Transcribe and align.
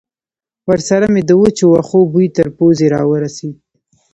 ورسره 0.69 1.05
مې 1.13 1.21
د 1.25 1.31
وچو 1.41 1.65
وښو 1.71 1.99
بوی 2.11 2.27
تر 2.37 2.47
پوزې 2.57 2.87
را 2.95 3.01
ورسېد. 3.11 3.55